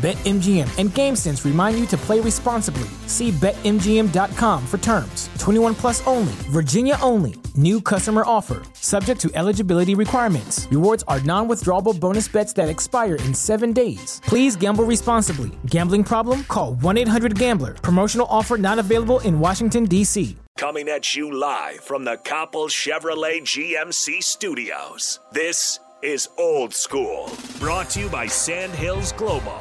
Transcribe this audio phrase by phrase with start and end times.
[0.00, 2.88] BetMGM and GameSense remind you to play responsibly.
[3.06, 5.28] See BetMGM.com for terms.
[5.38, 7.34] 21 plus only, Virginia only.
[7.54, 10.66] New customer offer, subject to eligibility requirements.
[10.70, 14.22] Rewards are non withdrawable bonus bets that expire in seven days.
[14.24, 15.50] Please gamble responsibly.
[15.66, 16.44] Gambling problem?
[16.44, 17.74] Call 1 800 Gambler.
[17.74, 20.34] Promotional offer not available in Washington, D.C.
[20.56, 25.20] Coming at you live from the Copple Chevrolet GMC studios.
[25.32, 29.58] This is Old School, brought to you by Sandhills Global.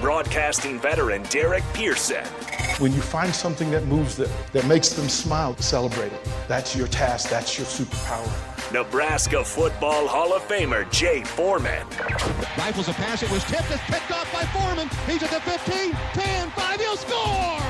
[0.00, 2.24] Broadcasting veteran Derek Pearson.
[2.78, 6.28] When you find something that moves them, that makes them smile, celebrate it.
[6.48, 8.72] That's your task, that's your superpower.
[8.72, 11.86] Nebraska Football Hall of Famer Jay Foreman.
[12.58, 14.88] Rifles a pass, it was tipped, it's picked off by Foreman.
[15.06, 17.60] He's at the 15, 10, 5, he'll score!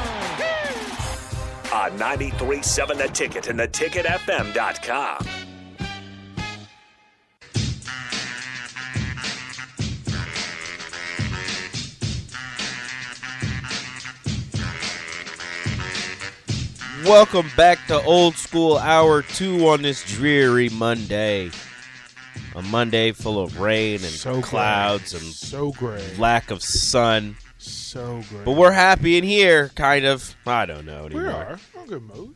[1.72, 5.43] On 93.7 The Ticket and theticketfm.com.
[17.04, 21.50] Welcome back to Old School Hour 2 on this dreary Monday.
[22.56, 26.02] A Monday full of rain and So clouds and So gray.
[26.18, 27.36] lack of sun.
[27.58, 28.44] So great.
[28.46, 30.34] But we're happy in here, kind of.
[30.46, 31.30] I don't know we anymore.
[31.30, 31.58] are.
[31.74, 32.34] We're in a good mood.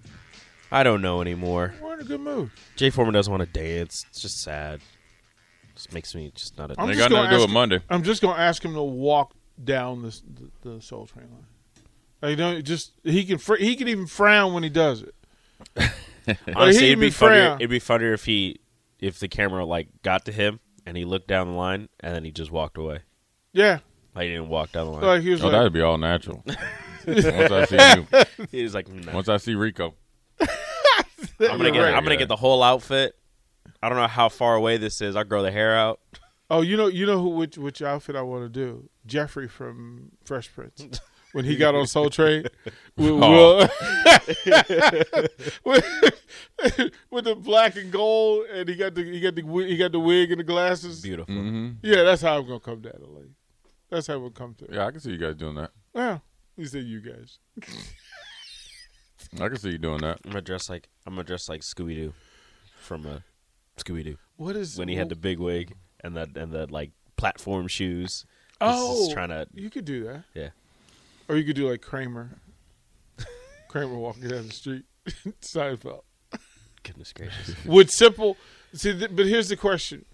[0.71, 1.75] I don't know anymore.
[1.81, 2.51] We're in a good mood.
[2.77, 4.05] Jay Foreman doesn't want to dance.
[4.11, 4.81] It's just sad.
[5.77, 6.75] Just makes me just not a.
[6.79, 7.81] I'm They just got gonna nothing to do ask with Monday.
[7.89, 9.33] I'm just going to ask him to walk
[9.65, 10.21] down this,
[10.63, 11.47] the, the Soul Train line.
[12.23, 15.15] Like, don't just he can fr- he can even frown when he does it.
[16.55, 17.55] Honestly, he it'd be funnier.
[17.57, 18.61] It'd be funnier if he,
[18.99, 22.25] if the camera like got to him and he looked down the line and then
[22.25, 23.01] he just walked away.
[23.53, 23.79] Yeah,
[24.15, 25.03] Like he didn't walk down the line.
[25.05, 26.43] like he was Oh, like, that'd be all natural.
[27.07, 27.77] once I see
[28.37, 29.13] you, he was like, no.
[29.13, 29.95] once I see Rico,
[30.41, 30.47] I'm
[31.39, 31.81] gonna get.
[31.81, 31.95] Right.
[31.95, 33.15] I'm gonna get the whole outfit.
[33.83, 35.15] I don't know how far away this is.
[35.17, 36.01] I'll grow the hair out.
[36.51, 38.91] oh, you know, you know who which which outfit I want to do?
[39.07, 41.01] Jeffrey from Fresh Prince.
[41.33, 42.45] When he got on Soul Train,
[42.97, 43.69] with, Oh.
[45.65, 45.85] with,
[47.11, 50.01] with the black and gold, and he got the he got the he got the
[50.01, 51.01] wig and the glasses.
[51.03, 51.35] Beautiful.
[51.35, 53.21] hmm Yeah, that's how I'm gonna come down to LA.
[53.91, 54.67] That's how we'll come to.
[54.71, 55.71] yeah, I can see you guys doing that.
[55.95, 56.19] Yeah,
[56.57, 57.39] he said you guys.
[59.41, 60.21] I can see you doing that.
[60.25, 60.89] I'm gonna dress like.
[61.07, 62.15] I'm gonna dress like Scooby Doo
[62.81, 63.19] from uh,
[63.79, 66.93] Scooby Doo What is when he had the big wig and the and the like
[67.17, 68.25] platform shoes.
[68.61, 69.47] Oh, Just trying to.
[69.55, 70.49] you could do that, Yeah.
[71.29, 72.41] Or you could do like Kramer.
[73.69, 74.85] Kramer walking down the street,
[75.43, 76.03] Seinfeld.
[76.83, 77.55] Goodness gracious.
[77.67, 78.37] Would Simple
[78.73, 78.97] see?
[78.99, 80.05] Th- but here's the question: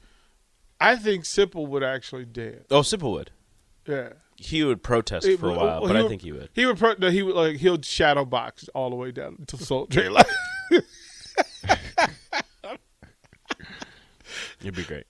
[0.80, 2.66] I think Simple would actually dance.
[2.70, 3.30] Oh, Simple would.
[3.86, 6.22] Yeah, He would protest It- for a well, while, well, but he I would- think
[6.22, 6.48] he would.
[6.54, 6.78] he would.
[6.78, 10.12] Pro- no, he would like he'll shadow box all the way down to Soul Train
[10.12, 10.24] line.
[14.60, 15.04] It'd be great.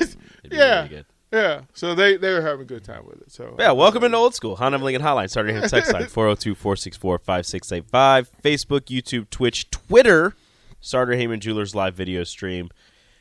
[0.00, 0.16] It'd
[0.50, 0.76] be Yeah.
[0.76, 1.06] really good.
[1.34, 3.32] Yeah, so they they were having a good time with it.
[3.32, 4.56] So Yeah, welcome into old school.
[4.56, 5.28] Honda Lincoln Hotline.
[5.28, 8.30] Starting here text line 402 464 5685.
[8.42, 10.34] Facebook, YouTube, Twitch, Twitter.
[10.80, 12.70] Starter Heyman Jewelers live video stream.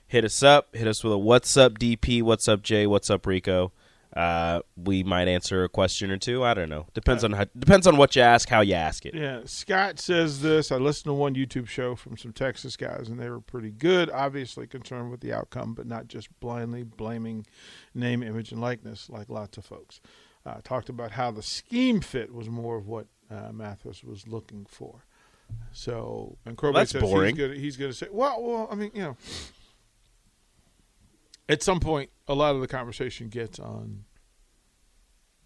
[0.05, 0.75] Hit us up.
[0.75, 3.71] Hit us with a what's up DP, what's up Jay, what's up Rico.
[4.15, 6.43] Uh, we might answer a question or two.
[6.43, 6.85] I don't know.
[6.93, 9.15] Depends on how, depends on what you ask, how you ask it.
[9.15, 10.71] Yeah, Scott says this.
[10.71, 14.11] I listened to one YouTube show from some Texas guys, and they were pretty good.
[14.11, 17.45] Obviously concerned with the outcome, but not just blindly blaming
[17.95, 19.99] name, image, and likeness like lots of folks.
[20.45, 24.65] Uh, talked about how the scheme fit was more of what uh, Mathis was looking
[24.69, 25.05] for.
[25.71, 27.35] So, and Corbett That's says boring.
[27.35, 29.17] he's going to say, well, well, I mean, you know,
[31.49, 34.05] at some point, a lot of the conversation gets on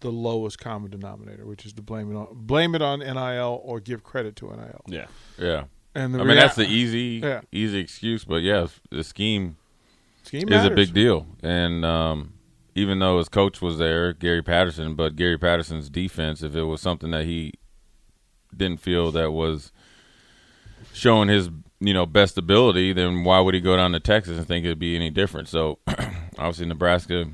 [0.00, 3.80] the lowest common denominator, which is to blame it on blame it on NIL or
[3.80, 4.82] give credit to NIL.
[4.86, 5.06] Yeah.
[5.38, 5.64] Yeah,
[5.94, 7.40] And the I mean that's the easy, Yeah.
[7.50, 8.24] easy excuse.
[8.24, 9.56] But yeah, the scheme
[10.22, 11.26] scheme is a big deal.
[11.42, 12.34] And um,
[12.76, 16.80] even though his coach was there, Gary Patterson, but Gary Patterson's defense, if it was
[16.80, 17.54] something that he
[18.56, 19.72] didn't feel that was
[20.92, 21.50] showing his
[21.80, 24.78] you know best ability, then why would he go down to Texas and think it'd
[24.78, 25.48] be any different?
[25.48, 25.78] So
[26.38, 27.26] obviously Nebraska,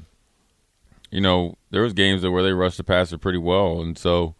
[1.10, 4.34] you know, there was games that where they rushed the passer pretty well, and so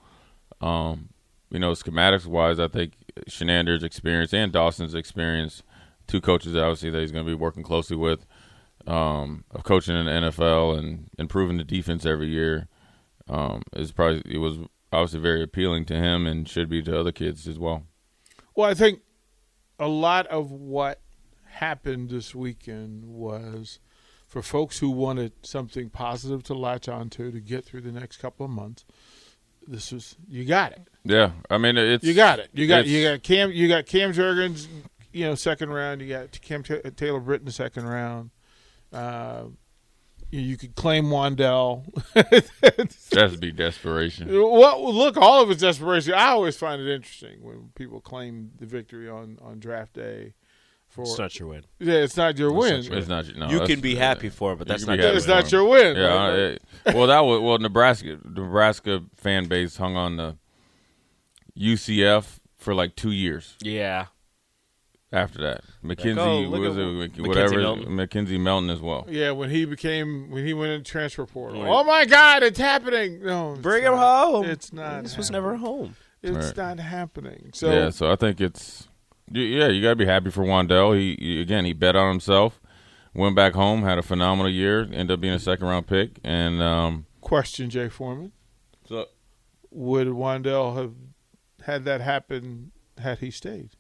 [0.60, 1.10] um,
[1.50, 2.94] you know schematics wise, I think
[3.28, 5.62] Chinander's experience and Dawson's experience,
[6.06, 8.26] two coaches obviously that he's going to be working closely with,
[8.86, 12.68] um, of coaching in the NFL and improving the defense every year,
[13.28, 14.58] um, is probably it was
[14.92, 17.84] obviously very appealing to him and should be to other kids as well.
[18.54, 19.00] Well, I think
[19.78, 21.00] a lot of what
[21.44, 23.78] happened this weekend was
[24.26, 28.44] for folks who wanted something positive to latch onto to get through the next couple
[28.44, 28.84] of months.
[29.66, 30.88] This was you got it.
[31.04, 32.50] Yeah, I mean it's You got it.
[32.52, 33.50] You got you got Cam.
[33.52, 34.66] You got Cam Jurgens.
[35.12, 36.00] You know, second round.
[36.02, 38.30] You got Cam Ta- Taylor Britton second round.
[38.92, 39.44] Uh,
[40.30, 41.84] you, you could claim Wan'Dale.
[42.14, 44.28] has to be desperation.
[44.28, 46.14] well, look, all of it's desperation.
[46.14, 50.34] I always find it interesting when people claim the victory on, on draft day.
[50.88, 51.64] For It's not your win.
[51.80, 52.84] yeah, it's not your win.
[52.88, 53.48] It's not no.
[53.50, 55.36] you can be happy for it, but that's not your It's win.
[55.36, 55.96] not your win.
[55.96, 56.34] Yeah, right?
[56.38, 56.62] it-
[56.94, 57.58] well, that was well.
[57.58, 60.36] Nebraska, Nebraska fan base hung on the
[61.58, 63.56] UCF for like two years.
[63.60, 64.06] Yeah.
[65.14, 67.94] After that, McKenzie oh, was at it, Mackenzie whatever Milton.
[67.94, 69.06] Mackenzie Milton as well.
[69.08, 71.62] yeah, when he became when he went in transfer portal.
[71.62, 71.70] Right.
[71.70, 73.22] Oh my God, it's happening!
[73.22, 74.44] No, it's Bring him home.
[74.44, 75.04] It's not.
[75.04, 75.94] This was never home.
[76.20, 76.56] It's Right.
[76.56, 77.50] not happening.
[77.54, 78.88] So yeah, so I think it's
[79.30, 80.98] yeah, you got to be happy for Wan'Dale.
[80.98, 82.60] He, he again, he bet on himself,
[83.14, 86.60] went back home, had a phenomenal year, ended up being a second round pick, and
[86.60, 88.32] um, question, Jay Foreman:
[88.84, 89.06] so
[89.70, 90.94] Would Wan'Dale have
[91.64, 93.70] had that happen had he stayed?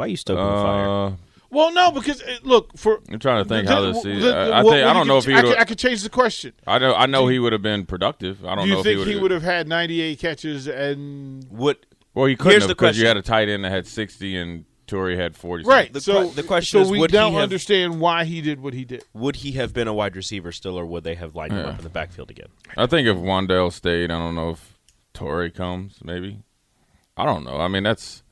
[0.00, 0.88] Why are you stoking the fire?
[0.88, 1.12] uh,
[1.50, 3.00] Well, no, because uh, look for.
[3.12, 4.02] I'm trying to think the- how this.
[4.02, 4.22] the- is.
[4.24, 5.48] the- I, I, what- think, I don't know could- if he I would.
[5.50, 6.54] could, I could change the question.
[6.66, 6.94] I know.
[6.94, 8.42] I know Do he would have been productive.
[8.46, 9.22] I don't Do know you if think he he would.
[9.24, 11.76] would have had 98 catches and Would
[12.14, 15.14] Well, he couldn't have because you had a tight end that had 60 and Toure
[15.16, 15.64] had 40.
[15.64, 15.92] right?
[15.92, 18.60] The so the question so is, we would he don't have- understand why he did
[18.60, 19.04] what he did.
[19.12, 21.78] would he have been a wide receiver still, or would they have lined him up
[21.78, 22.48] in the backfield again?
[22.76, 24.78] I think if Wan'Dale stayed, I don't know if
[25.14, 25.98] Toure comes.
[26.02, 26.38] Maybe.
[27.16, 27.58] I don't know.
[27.60, 28.22] I mean, that's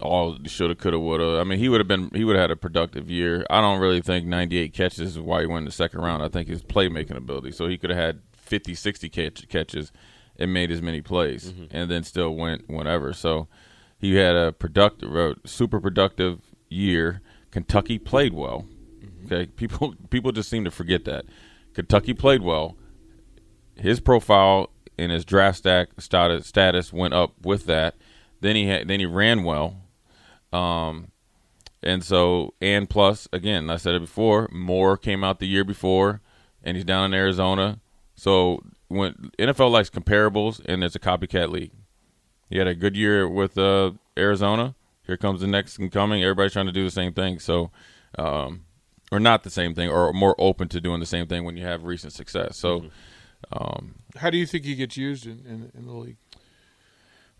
[0.00, 1.40] all shoulda, coulda, woulda.
[1.40, 2.10] I mean, he would have been.
[2.14, 3.44] He would have had a productive year.
[3.50, 6.22] I don't really think 98 catches is why he went in the second round.
[6.22, 7.52] I think his playmaking ability.
[7.52, 9.92] So he could have had 50, 60 catch, catches
[10.36, 11.66] and made as many plays, mm-hmm.
[11.70, 13.12] and then still went whatever.
[13.12, 13.48] So
[13.98, 17.20] he had a productive, a super productive year.
[17.50, 18.66] Kentucky played well.
[19.02, 19.26] Mm-hmm.
[19.26, 21.24] Okay, people people just seem to forget that
[21.74, 22.76] Kentucky played well.
[23.76, 27.96] His profile and his draft stack status went up with that.
[28.44, 29.80] Then he had, then he ran well,
[30.52, 31.12] um,
[31.82, 34.50] and so and plus again, I said it before.
[34.52, 36.20] Moore came out the year before,
[36.62, 37.80] and he's down in Arizona.
[38.16, 41.72] So when NFL likes comparables, and it's a copycat league.
[42.50, 44.74] He had a good year with uh, Arizona.
[45.06, 46.22] Here comes the next and coming.
[46.22, 47.38] Everybody's trying to do the same thing.
[47.38, 47.70] So,
[48.18, 48.66] um,
[49.10, 51.64] or not the same thing, or more open to doing the same thing when you
[51.64, 52.58] have recent success.
[52.58, 52.90] So,
[53.50, 56.18] um, How do you think he gets used in, in, in the league?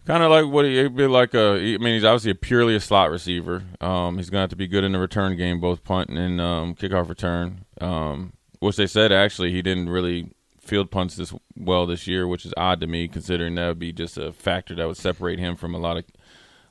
[0.06, 1.54] Kind of like what he, he'd be like a.
[1.54, 3.62] I mean, he's obviously a purely a slot receiver.
[3.80, 6.40] Um, he's going to have to be good in the return game, both punt and
[6.40, 7.64] um, kickoff return.
[7.80, 12.44] Um, which they said actually he didn't really field punts this well this year, which
[12.46, 15.56] is odd to me considering that would be just a factor that would separate him
[15.56, 16.04] from a lot of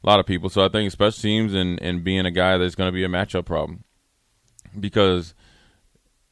[0.04, 0.50] a lot of people.
[0.50, 3.10] So I think special teams and and being a guy that's going to be a
[3.10, 3.84] matchup problem
[4.80, 5.34] because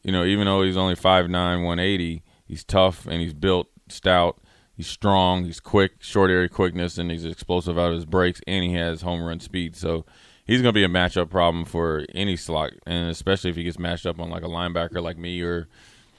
[0.03, 4.39] you know even though he's only 5'9", 180, he's tough and he's built stout.
[4.81, 5.45] He's strong.
[5.45, 9.03] He's quick, short area quickness, and he's explosive out of his breaks, and he has
[9.03, 9.75] home run speed.
[9.75, 10.07] So
[10.43, 13.77] he's going to be a matchup problem for any slot, and especially if he gets
[13.77, 15.67] matched up on like a linebacker like me or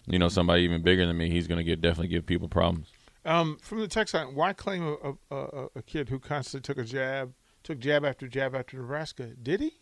[0.07, 2.93] you know somebody even bigger than me, he's going to get definitely give people problems.
[3.25, 6.81] Um, from the text line, why claim a, a, a, a kid who constantly took
[6.81, 9.31] a jab, took jab after jab after Nebraska?
[9.43, 9.73] Did he?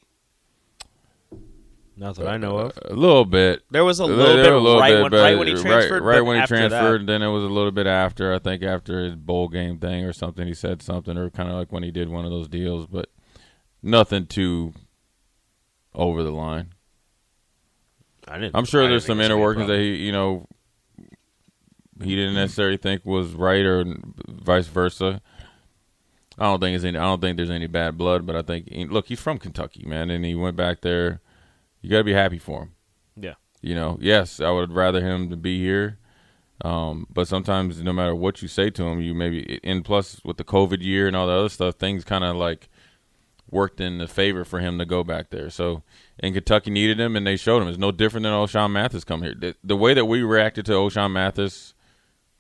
[1.96, 2.78] Not that uh, I know of.
[2.84, 3.62] A little bit.
[3.70, 6.02] There was a little there bit a little right bit, when right when he transferred.
[6.02, 8.32] Right, but when he transferred, that, then it was a little bit after.
[8.32, 11.56] I think after his bowl game thing or something, he said something, or kind of
[11.56, 13.10] like when he did one of those deals, but
[13.82, 14.72] nothing too
[15.94, 16.72] over the line.
[18.26, 18.56] I didn't.
[18.56, 20.46] I'm sure I there's didn't some inner workings that he, you know,
[22.02, 23.84] he didn't necessarily think was right, or
[24.26, 25.20] vice versa.
[26.38, 26.96] I don't think it's any.
[26.96, 30.10] I don't think there's any bad blood, but I think look, he's from Kentucky, man,
[30.10, 31.20] and he went back there.
[31.80, 32.72] You got to be happy for him.
[33.16, 33.34] Yeah.
[33.62, 35.98] You know, yes, I would rather him to be here.
[36.62, 40.36] Um, but sometimes, no matter what you say to him, you maybe and plus with
[40.36, 42.68] the COVID year and all the other stuff, things kind of like
[43.50, 45.50] worked in the favor for him to go back there.
[45.50, 45.82] So,
[46.18, 47.68] and Kentucky needed him, and they showed him.
[47.68, 49.34] It's no different than Ochaun Mathis come here.
[49.34, 51.74] The, the way that we reacted to Ochaun Mathis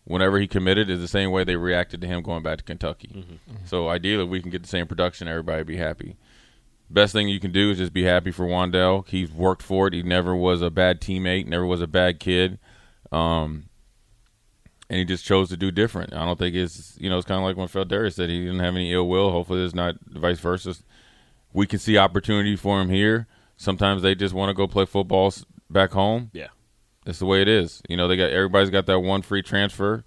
[0.04, 3.24] whenever he committed is the same way they reacted to him going back to Kentucky.
[3.64, 5.28] So ideally, we can get the same production.
[5.28, 6.16] Everybody be happy.
[6.90, 9.06] Best thing you can do is just be happy for Wan'Dale.
[9.06, 9.94] He's worked for it.
[9.94, 11.46] He never was a bad teammate.
[11.46, 12.58] Never was a bad kid.
[13.12, 13.70] Um,
[14.88, 16.12] and he just chose to do different.
[16.12, 18.58] I don't think it's you know it's kind of like when Feldarius said he didn't
[18.58, 19.30] have any ill will.
[19.30, 20.74] Hopefully, there's not vice versa.
[21.52, 23.28] We can see opportunity for him here.
[23.56, 25.32] Sometimes they just want to go play football
[25.68, 26.30] back home.
[26.32, 26.48] Yeah.
[27.04, 27.82] That's the way it is.
[27.88, 30.04] You know, they got everybody's got that one free transfer,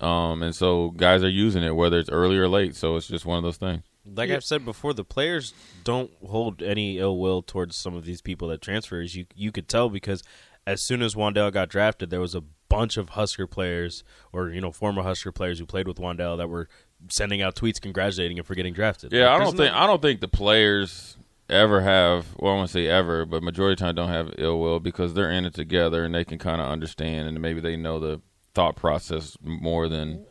[0.00, 2.76] um, and so guys are using it whether it's early or late.
[2.76, 3.82] So it's just one of those things.
[4.06, 5.52] Like I've said before, the players
[5.84, 9.14] don't hold any ill will towards some of these people that transfers.
[9.14, 10.22] You you could tell because
[10.66, 14.02] as soon as Wan'Dale got drafted, there was a bunch of Husker players
[14.32, 16.68] or you know former Husker players who played with Wan'Dale that were
[17.08, 19.12] sending out tweets congratulating him for getting drafted.
[19.12, 21.16] Yeah, Like, I don't no- think I don't think the players
[21.48, 22.26] ever have.
[22.38, 24.80] Well, I want to say ever, but majority of the time don't have ill will
[24.80, 27.98] because they're in it together and they can kind of understand and maybe they know
[27.98, 28.20] the
[28.54, 30.24] thought process more than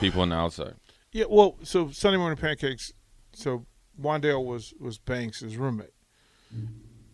[0.00, 0.74] people on the outside.
[1.12, 2.92] Yeah, well, so Sunday morning pancakes.
[3.36, 3.66] So
[4.00, 5.94] Wan'Dale was was Banks' roommate,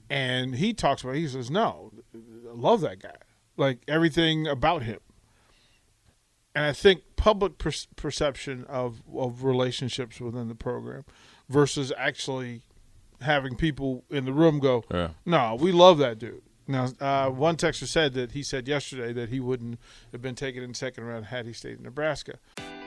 [0.09, 1.17] and he talks about.
[1.17, 2.19] He says, "No, I
[2.55, 3.17] love that guy.
[3.57, 5.01] Like everything about him."
[6.55, 11.05] And I think public per- perception of of relationships within the program
[11.49, 12.63] versus actually
[13.21, 15.11] having people in the room go, Yeah.
[15.25, 19.29] "No, we love that dude." Now, uh, one texter said that he said yesterday that
[19.29, 19.81] he wouldn't
[20.13, 22.39] have been taken in second round had he stayed in Nebraska.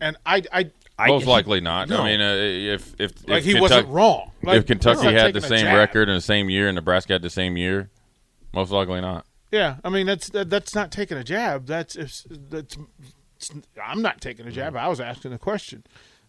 [0.00, 1.88] And I, I, I- Most likely not.
[1.88, 2.02] No.
[2.02, 2.34] I mean, uh,
[2.74, 4.30] if if like if he Kentucky- wasn't wrong.
[4.42, 7.30] Like, if Kentucky had the same record in the same year and Nebraska had the
[7.30, 7.90] same year,
[8.52, 9.26] most likely not.
[9.52, 11.66] Yeah, I mean that's that, that's not taking a jab.
[11.66, 12.74] That's if that's.
[12.76, 13.50] it's-
[13.82, 14.74] I'm not taking a jab.
[14.76, 15.84] I was asking a question.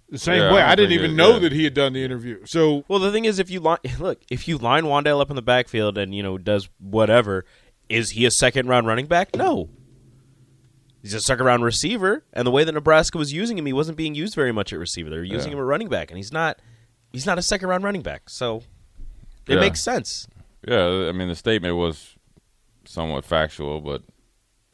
[0.09, 1.39] The same Yeah, way, I I, didn't even it- know yeah.
[1.39, 2.45] that he had done the interview.
[2.45, 5.35] So Well, the thing is, if you line, look, if you line Wan'Dale up in
[5.35, 7.45] the backfield and you know does whatever,
[7.89, 9.35] is he a second round running back?
[9.35, 9.69] No.
[11.07, 13.97] He's a second round receiver, and the way that Nebraska was using him, he wasn't
[13.97, 15.09] being used very much at receiver.
[15.09, 15.57] They were using Yeah.
[15.57, 16.59] him at running back, and he's not.
[17.13, 18.57] He's not a second round running back, so
[19.47, 19.61] it Yeah.
[19.61, 20.27] makes sense.
[20.67, 22.17] Yeah, I mean the statement was
[22.83, 24.03] somewhat factual, but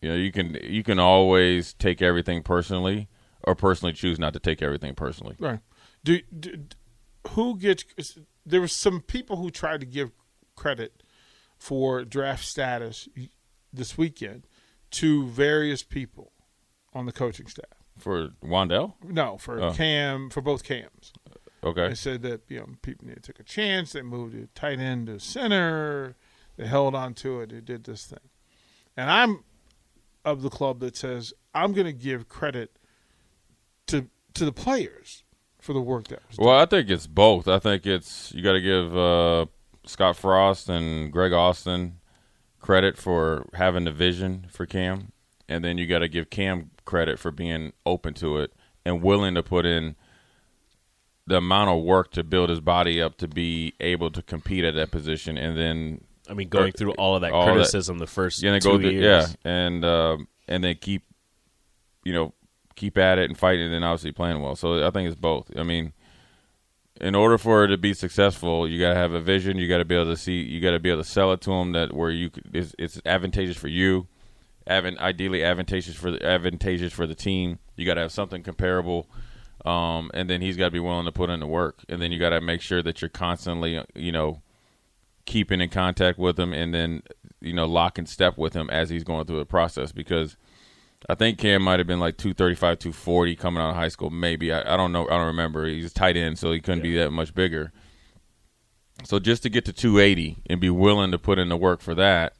[0.01, 3.09] you know you can you can always take everything personally,
[3.43, 5.35] or personally choose not to take everything personally.
[5.39, 5.59] right,
[6.03, 6.65] do, do
[7.29, 7.85] who gets?
[8.43, 10.09] There were some people who tried to give
[10.55, 11.03] credit
[11.59, 13.07] for draft status
[13.71, 14.47] this weekend
[14.93, 16.31] to various people
[16.93, 17.65] on the coaching staff.
[17.97, 19.73] For Wan'Dale, No, for Oh.
[19.73, 21.13] Cam, for both Cams.
[21.63, 23.91] okay, They said that you know people need to take a chance.
[23.93, 26.15] They moved it tight end to center.
[26.57, 27.49] They held on to it.
[27.51, 28.29] They did this thing,
[28.97, 29.43] and I'm
[30.25, 32.77] of the club that says I'm going to give credit
[33.87, 35.23] to to the players
[35.59, 36.47] for the work that was done.
[36.47, 37.47] Well, I think it's both.
[37.47, 39.45] I think it's you got to give uh,
[39.85, 41.99] Scott Frost and Greg Austin
[42.63, 45.11] credit for having the vision for Cam,
[45.47, 48.51] and then you got to give Cam credit for being open to it
[48.85, 49.95] and willing to put in
[51.27, 54.73] the amount of work to build his body up to be able to compete at
[54.75, 57.99] that position, and then I mean, going Or- through all of that all that- criticism
[57.99, 59.03] the first yeah, two through, years.
[59.45, 61.03] yeah, and um, and then keep,
[62.03, 62.33] you know,
[62.75, 64.55] keep at it and fighting, and then obviously playing well.
[64.55, 65.51] So I think it's both.
[65.57, 65.93] I mean,
[67.01, 69.57] in order for it to be successful, you got to have a vision.
[69.57, 70.41] You got to be able to see.
[70.41, 73.01] You got to be able to sell it to them that where you it's, it's
[73.05, 74.07] advantageous for you,
[74.67, 77.59] advan- ideally advantageous for the advantageous for the team.
[77.75, 79.09] You got to have something comparable.
[79.65, 82.11] Um, and then he's got to be willing to put in the work, and then
[82.11, 84.41] you got to make sure that you're constantly, you know,
[85.25, 87.01] keeping in contact with him and then
[87.39, 90.35] you know lock in step with him as he's going through the process because
[91.09, 94.51] I think Cam might have been like 235 240 coming out of high school maybe.
[94.51, 95.65] I, I don't know I don't remember.
[95.65, 97.71] He's tight end so he couldn't be that much bigger.
[99.03, 101.95] So just to get to 280 and be willing to put in the work for
[101.95, 102.33] that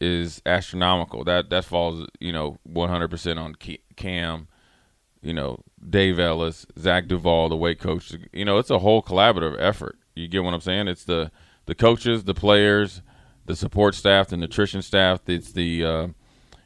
[0.00, 1.24] is astronomical.
[1.24, 3.54] That that falls you know 100% on
[3.96, 4.48] Cam
[5.20, 9.56] you know Dave Ellis Zach Duval the weight coach you know it's a whole collaborative
[9.58, 9.98] effort.
[10.14, 10.88] You get what I'm saying?
[10.88, 11.30] It's the
[11.66, 13.02] the coaches, the players,
[13.46, 15.20] the support staff, the nutrition staff.
[15.28, 16.08] It's the uh,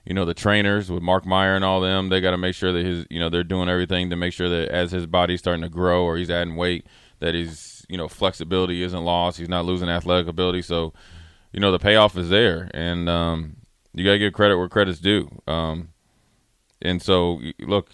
[0.06, 2.08] you know the trainers with Mark Meyer and all them.
[2.08, 4.48] They got to make sure that his you know they're doing everything to make sure
[4.48, 6.86] that as his body's starting to grow or he's adding weight,
[7.18, 9.38] that his you know flexibility isn't lost.
[9.38, 10.62] He's not losing athletic ability.
[10.62, 10.94] So
[11.52, 13.56] you know the payoff is there, and um,
[13.94, 15.42] you got to give credit where credit's due.
[15.48, 15.88] Um,
[16.80, 17.90] and so look,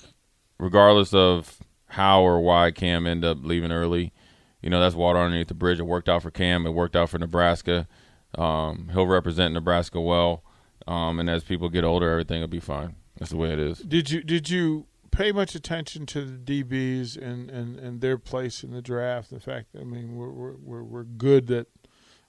[0.58, 4.12] regardless of how or why Cam end up leaving early,
[4.60, 5.80] you know that's water underneath the bridge.
[5.80, 6.66] It worked out for Cam.
[6.66, 7.88] It worked out for Nebraska.
[8.36, 10.42] Um, he'll represent Nebraska well,
[10.86, 12.96] um, and as people get older, everything will be fine.
[13.18, 13.78] That's the way it is.
[13.78, 18.64] Did you did you pay much attention to the DBs and, and, and their place
[18.64, 19.30] in the draft?
[19.30, 21.68] The fact, that, I mean, we're we're we're, we're good that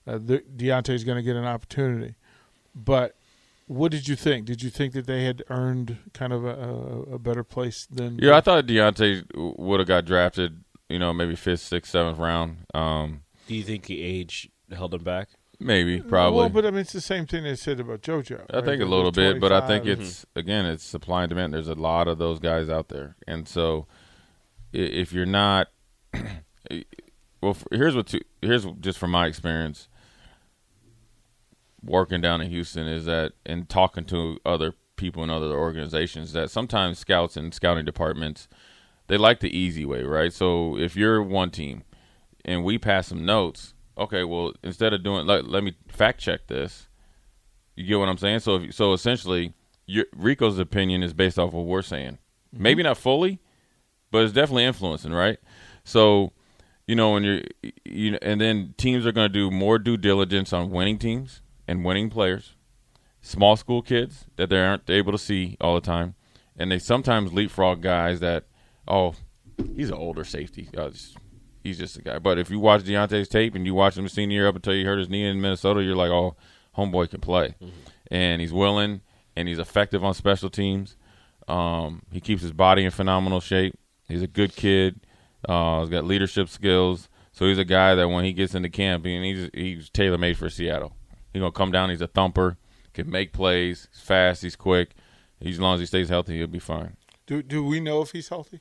[0.06, 2.14] uh, Deontai's going to get an opportunity,
[2.74, 3.16] but
[3.66, 4.46] what did you think?
[4.46, 8.18] Did you think that they had earned kind of a, a better place than?
[8.18, 10.62] Yeah, I thought Deontay would have got drafted.
[10.88, 12.66] You know, maybe fifth, sixth, seventh round.
[12.74, 15.28] Um, Do you think the age held him back?
[15.60, 16.40] Maybe, probably.
[16.40, 18.46] Well, but I mean, it's the same thing they said about JoJo.
[18.50, 18.64] I right?
[18.64, 20.00] think a little bit, but I think 25.
[20.00, 21.54] it's again, it's supply and demand.
[21.54, 23.86] There's a lot of those guys out there, and so
[24.72, 25.68] if you're not,
[27.40, 29.88] well, here's what to, here's just from my experience
[31.82, 36.50] working down in Houston is that and talking to other people in other organizations that
[36.50, 38.48] sometimes scouts and scouting departments
[39.06, 40.32] they like the easy way, right?
[40.32, 41.84] So if you're one team
[42.44, 46.46] and we pass some notes, okay, well instead of doing let, let me fact check
[46.46, 46.88] this.
[47.76, 48.40] You get what I'm saying?
[48.40, 49.52] So if, so essentially
[49.86, 52.18] your, Rico's opinion is based off what we're saying.
[52.52, 53.40] Maybe not fully,
[54.10, 55.38] but it's definitely influencing, right?
[55.82, 56.32] So,
[56.86, 57.42] you know, when you're,
[57.84, 61.84] you and then teams are going to do more due diligence on winning teams and
[61.84, 62.54] winning players,
[63.22, 66.14] small school kids that they aren't able to see all the time,
[66.56, 68.44] and they sometimes leapfrog guys that,
[68.86, 69.14] oh,
[69.74, 71.16] he's an older safety, uh, just-
[71.64, 72.18] he's just a guy.
[72.20, 74.74] But if you watch Deontai's tape and you watch him a senior year up until
[74.74, 76.36] you hurt his knee in Minnesota, you're like, oh,
[76.76, 77.56] homeboy can play,
[78.10, 79.00] and he's willing
[79.36, 80.96] and he's effective on special teams.
[81.48, 83.78] Um, he keeps his body in phenomenal shape.
[84.08, 85.00] He's a good kid.
[85.48, 87.08] Uh, he's got leadership skills.
[87.32, 90.38] So he's a guy that when he gets into camp, and he's he's tailor made
[90.38, 90.94] for Seattle.
[91.32, 91.90] He's gonna come down.
[91.90, 92.58] He's a thumper.
[92.92, 93.88] Can make plays.
[93.92, 94.42] He's fast.
[94.42, 94.90] He's quick.
[95.40, 96.96] He's, as long as he stays healthy, he'll be fine.
[97.26, 98.60] Do do we know if he's healthy?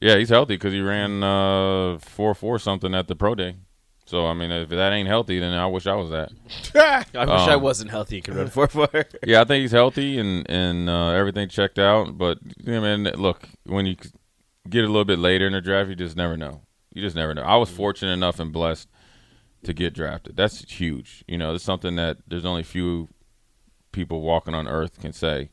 [0.00, 3.56] Yeah, he's healthy because he ran uh, four four something at the pro day.
[4.04, 6.30] So I mean, if that ain't healthy, then I wish I was that.
[7.14, 8.88] I wish I Um, wasn't healthy and could run four four.
[9.26, 12.16] yeah, I think he's healthy and and uh, everything checked out.
[12.16, 13.96] But I mean, look, when you
[14.68, 16.62] get a little bit later in the draft, you just never know.
[16.92, 17.42] You just never know.
[17.42, 18.88] I was fortunate enough and blessed
[19.64, 20.36] to get drafted.
[20.36, 21.24] That's huge.
[21.26, 23.08] You know, it's something that there's only few
[23.92, 25.50] people walking on earth can say.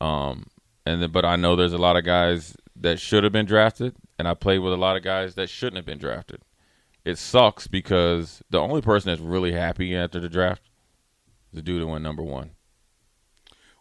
[0.00, 0.46] Um,
[0.86, 3.96] and then, but I know there's a lot of guys that should have been drafted,
[4.18, 6.42] and I played with a lot of guys that shouldn't have been drafted.
[7.04, 10.62] It sucks because the only person that's really happy after the draft
[11.52, 12.50] is the dude that went number one.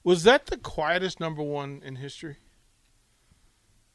[0.04, 2.38] Was that the quietest number one in history?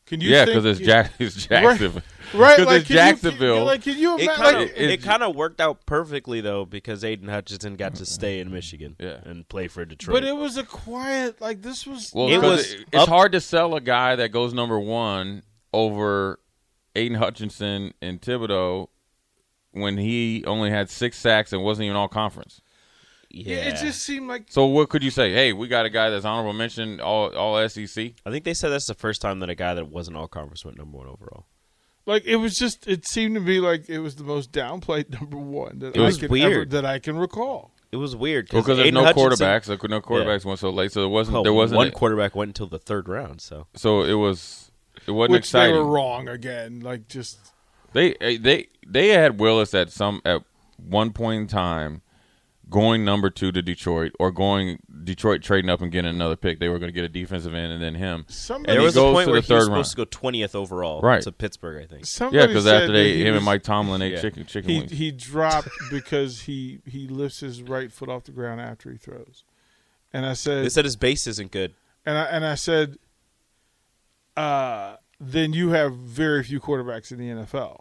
[0.06, 0.30] Can you?
[0.30, 1.62] yeah, because it's Jack, it's Right.
[1.62, 2.02] Jacksonville.
[2.34, 3.64] Right, because like, it's can you- can- Jacksonville.
[3.64, 4.42] like, can you It imagine?
[4.42, 8.06] kind like, of it kind of worked out perfectly though because Aidan Hutchinson got to
[8.06, 9.18] stay in Michigan Yeah.
[9.24, 10.14] and play for Detroit.
[10.14, 11.40] but it was a quiet.
[11.40, 12.10] Like this was.
[12.14, 14.78] well, it 'cause was it- it's up- hard to sell a guy that goes number
[14.80, 16.40] one over
[16.96, 18.88] Aidan Hutchinson and Thibodeaux
[19.72, 22.60] when he only had six sacks and wasn't even all conference.
[23.34, 25.32] Yeah, yeah, it just seemed like So what could you say?
[25.32, 28.12] Hey, we got a guy that's honorable mention, all all SEC.
[28.26, 30.64] I think they said that's the first time that a guy that wasn't all conference
[30.64, 31.46] went number one overall.
[32.04, 32.86] like it was just.
[32.86, 36.18] It seemed to me like it was the most downplayed number one that It was
[36.18, 36.52] I can weird.
[36.52, 37.72] ever, that I can recall.
[37.90, 39.68] It was weird Well, because there's Aidan no Hutchinson- quarterbacks.
[39.68, 41.34] Like, no quarterbacks went so late, so there wasn't.
[41.34, 41.76] Well, there wasn't.
[41.78, 43.40] one a- quarterback went until the third round.
[43.40, 44.70] So so it was.
[45.06, 45.74] It wasn't Which exciting.
[45.74, 46.80] they were wrong again.
[46.80, 47.38] Like just.
[47.94, 50.42] They eh, they they had Willis at some at
[50.76, 52.02] one point in time
[52.70, 56.58] going number two to Detroit or going Detroit trading up and getting another pick.
[56.58, 58.24] They were going to get a defensive end and then him.
[58.28, 59.86] Somebody, And there was a point where the he was third supposed round.
[59.86, 61.22] to go twentieth overall Right.
[61.22, 61.82] to Pittsburgh.
[61.82, 62.06] I think.
[62.06, 64.20] somebody Yeah, because after they he him was- and Mike Tomlin ate Yeah.
[64.20, 64.92] chicken chicken he wings.
[64.92, 69.44] he dropped because he he lifts his right foot off the ground after he throws,
[70.12, 71.74] and I said They said his base isn't good.
[72.06, 72.96] and I and I said,
[74.36, 77.80] uh, then you have very few quarterbacks in the NFL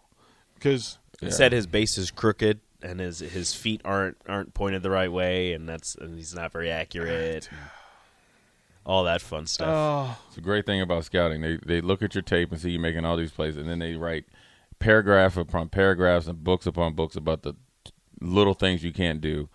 [0.54, 4.90] because He said his base is crooked and his his feet aren't aren't pointed the
[4.90, 7.48] right way, and that's and he's not very accurate.
[8.84, 9.68] all that fun stuff.
[9.68, 11.40] oh It's a great thing about scouting.
[11.40, 13.78] They they look at your tape and see you making all these plays, and then
[13.78, 14.24] they write
[14.78, 17.52] paragraph upon paragraphs and books upon books about the
[17.84, 19.48] t- little things you can't do,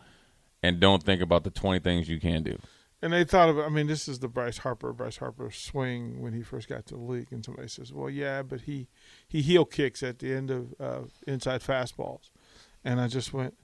[0.64, 2.58] and don't think about the twenty things you can do.
[3.02, 6.32] and they thought of I mean this is the Bryce Harper Bryce Harper swing when
[6.34, 8.88] he first got to the league and somebody says well yeah but he
[9.28, 12.30] he heel kicks at the end of uh, inside fastballs,
[12.84, 13.56] and I just went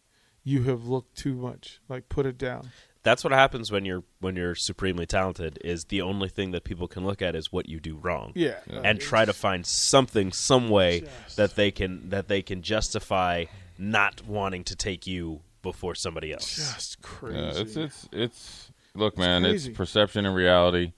[0.43, 2.69] you have looked too much like put it down
[3.04, 5.60] That's what happens when you're when you're supremely talented.
[5.63, 8.32] Is the only thing that people can look at is what you do wrong.
[8.34, 8.60] Yeah.
[8.84, 11.04] and try to find something, some way
[11.36, 13.45] that they can that they can justify
[13.78, 16.56] not wanting to take you before somebody else.
[16.56, 17.38] Just crazy.
[17.38, 20.93] Yeah, it's it's it's look, man, it's perception and reality.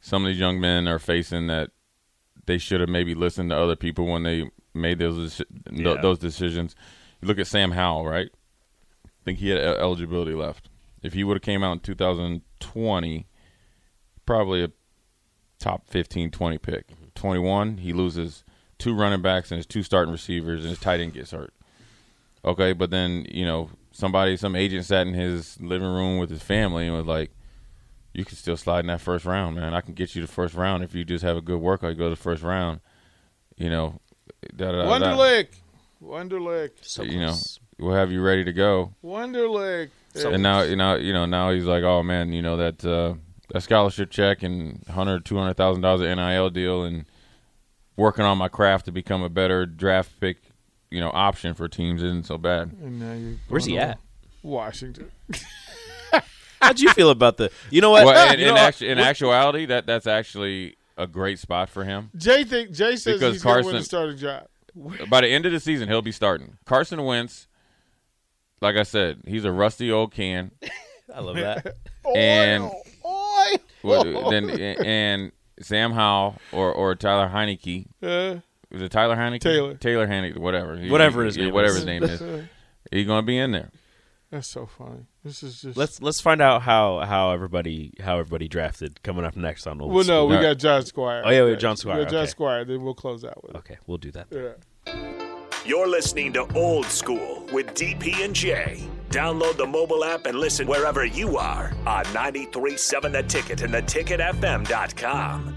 [0.00, 1.70] Some of these young men are facing that
[2.46, 6.18] they should have maybe listened to other people when they made those deci- th- those
[6.18, 6.74] decisions.
[7.24, 8.28] Look at Sam Howell, right?
[9.06, 10.68] I think he had eligibility left.
[11.02, 13.26] If he would have came out in 2020,
[14.26, 14.70] probably a
[15.58, 16.88] top 15, 20 pick.
[16.88, 17.04] Mm-hmm.
[17.14, 18.44] 21, he loses
[18.78, 21.54] two running backs and his two starting receivers, and his tight end gets hurt.
[22.44, 26.42] Okay, but then you know somebody, some agent sat in his living room with his
[26.42, 27.30] family and was like,
[28.12, 29.72] "You can still slide in that first round, man.
[29.72, 31.90] I can get you the first round if you just have a good workout.
[31.90, 32.80] You go to the first round,
[33.56, 34.00] you know."
[34.56, 35.16] Da, da, da, da.
[35.16, 35.48] Wonderlic.
[36.04, 36.70] Wonderlic.
[36.82, 37.34] So you know,
[37.78, 38.94] we'll have you ready to go.
[39.04, 39.90] Wonderlic.
[40.14, 43.14] and now, you know, you know, now he's like, "Oh man, you know that uh,
[43.52, 47.06] that scholarship check and hundred, two hundred thousand dollars NIL deal, and
[47.96, 50.38] working on my craft to become a better draft pick,
[50.90, 53.98] you know, option for teams isn't so bad." And now you're Where's he at?
[54.42, 55.10] Washington.
[56.60, 57.50] How'd you feel about the?
[57.70, 58.06] You know what?
[58.06, 62.10] well, in, in, know actu- in actuality, that that's actually a great spot for him.
[62.16, 64.46] Jay think Jay says Because he's going to win Carson- the starting job.
[65.08, 66.58] By the end of the season, he'll be starting.
[66.64, 67.46] Carson Wentz,
[68.60, 70.50] like I said, he's a rusty old can,
[71.14, 71.76] I love that.
[72.14, 72.64] and
[73.04, 73.58] Oil.
[73.82, 77.86] well, then and Sam Howell or or Tyler Heinicke.
[78.02, 79.40] Uh, Was it Tyler Heinicke?
[79.40, 79.74] Taylor.
[79.74, 80.76] Taylor Heinicke, whatever.
[80.76, 81.76] He- Whatever he- his yeah, name whatever is.
[81.78, 82.20] his name is.
[82.90, 83.70] He's going to be in there.
[84.30, 85.06] that's so funny.
[85.24, 85.76] This is just.
[85.76, 89.90] Let's let's find out how how everybody how everybody drafted coming up next on Old
[89.90, 90.28] Well, no, School.
[90.28, 90.42] we No.
[90.42, 91.22] got John Squire.
[91.24, 92.30] Oh, yeah, we have John Squire, We got John okay.
[92.30, 92.64] Squire.
[92.66, 93.56] Then we'll close out with.
[93.56, 94.26] Okay, we'll do that.
[94.30, 94.50] Yeah.
[95.64, 98.86] You're listening to Old School with DP and J.
[99.08, 105.56] Download the mobile app and listen wherever you are on 937 The Ticket and theticketfm.com.